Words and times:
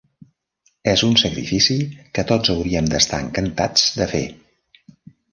És 0.93 1.01
un 1.07 1.11
sacrifici 1.23 1.75
que 2.17 2.23
tots 2.31 2.51
hauríem 2.53 2.87
d'estar 2.93 3.19
encantats 3.25 3.85
de 3.99 4.07
fer. 4.15 4.23